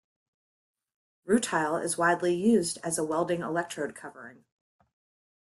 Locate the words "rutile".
1.27-1.79